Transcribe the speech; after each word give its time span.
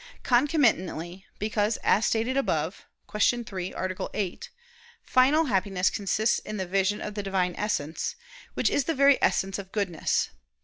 Concomitantly, 0.23 1.27
because 1.37 1.77
as 1.83 2.07
stated 2.07 2.35
above 2.35 2.85
(Q. 3.07 3.43
3, 3.43 3.71
A. 3.75 3.99
8), 4.15 4.49
final 5.03 5.45
Happiness 5.45 5.91
consists 5.91 6.39
in 6.39 6.57
the 6.57 6.65
vision 6.65 7.01
of 7.01 7.13
the 7.13 7.21
Divine 7.21 7.53
Essence, 7.55 8.15
Which 8.55 8.71
is 8.71 8.85
the 8.85 8.95
very 8.95 9.19
essence 9.21 9.59
of 9.59 9.71
goodness. 9.71 10.31